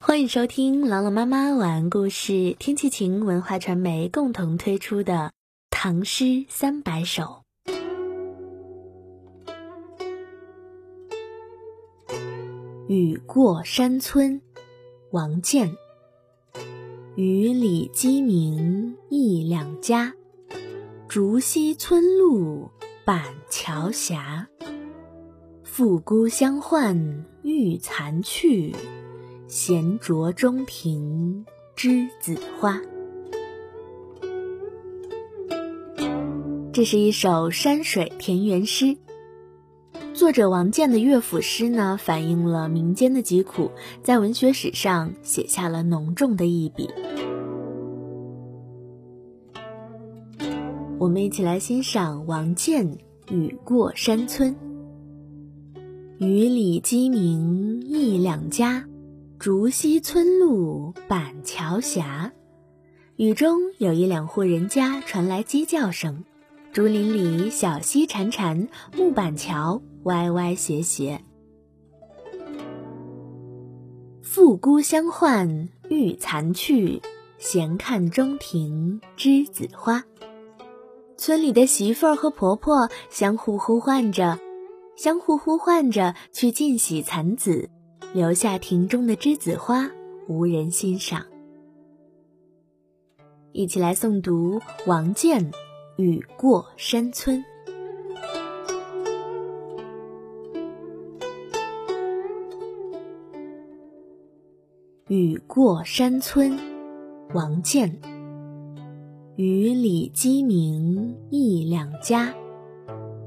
[0.00, 5.12] 欢迎收听朗朗妈妈晚安故事，天气晴文化传媒共同推出的
[5.70, 7.42] 《唐诗三百首》。
[12.86, 14.40] 雨过山村，
[15.10, 15.74] 王建。
[17.16, 20.12] 雨里鸡鸣一两家，
[21.08, 22.70] 竹溪村路
[23.04, 24.16] 板桥斜。
[25.62, 28.72] 复姑相唤欲残去。
[29.54, 32.82] 闲酌中庭栀子花。
[36.72, 38.96] 这是一首山水田园诗。
[40.12, 43.70] 作者王建的乐府诗呢，反映了民间的疾苦，
[44.02, 46.90] 在文学史上写下了浓重的一笔。
[50.98, 52.96] 我们一起来欣赏王建
[53.32, 54.52] 《雨过山村》。
[56.18, 58.84] 雨里鸡鸣一两家。
[59.38, 62.02] 竹溪村路板桥斜，
[63.16, 66.24] 雨中有一两户人家传来鸡叫声，
[66.72, 71.20] 竹林里小溪潺潺，木板桥歪歪斜斜。
[74.22, 77.02] 复姑相唤欲残去，
[77.36, 80.04] 闲看中庭栀子花。
[81.18, 84.38] 村里的媳妇儿和婆婆相互呼唤着，
[84.96, 87.68] 相互呼唤着去尽洗残子。
[88.14, 89.90] 留下庭中的栀子花，
[90.28, 91.26] 无人欣赏。
[93.50, 95.50] 一起来诵读王建
[95.96, 97.36] 《雨过山村》。
[105.08, 106.56] 雨过山村，
[107.32, 108.00] 王建。
[109.34, 112.32] 雨里鸡鸣一两家，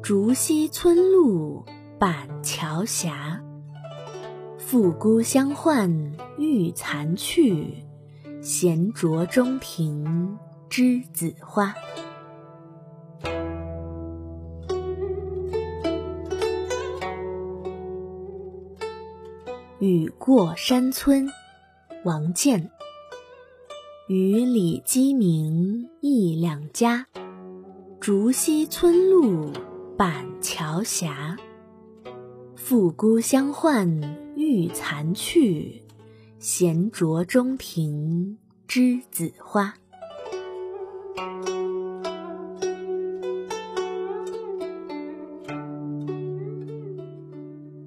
[0.02, 1.66] 竹溪村路
[2.00, 3.12] 板桥斜。
[4.70, 5.90] 复姑相唤
[6.38, 7.74] 欲残去，
[8.42, 10.38] 闲酌中庭
[10.70, 11.74] 栀子花。
[19.80, 21.26] 雨过山村，
[22.04, 22.70] 王建。
[24.10, 27.08] 雨里鸡鸣一两家，
[28.02, 29.50] 竹溪村路
[29.98, 31.08] 板桥斜。
[32.70, 33.88] 复姑相唤。
[34.36, 35.82] 欲残去，
[36.38, 39.74] 闲酌中庭栀子花。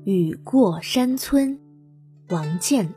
[0.04, 1.58] 雨过山村，
[2.30, 2.88] 王建。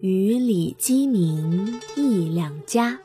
[0.00, 2.98] 雨里鸡鸣一两家，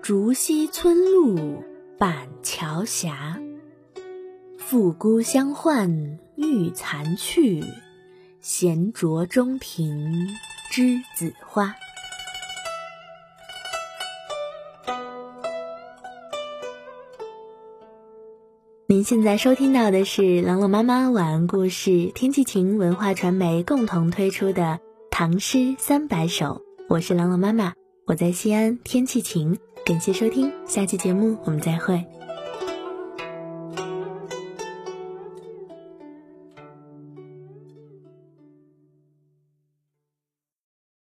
[0.00, 1.62] 竹溪村路
[1.98, 3.10] 板桥斜。
[4.68, 7.62] 复姑相唤欲残去。
[8.40, 10.26] 闲酌中庭
[10.72, 11.72] 栀子花。
[18.88, 24.62] 您现在收听到的是朗朗妈妈晚安故事，天气晴文化传媒共同推出的
[25.12, 26.46] 《唐诗三百首》，
[26.88, 27.72] 我是朗朗妈妈，
[28.04, 32.04] 我在西安，天气晴，感谢收听，下期节目我们再会。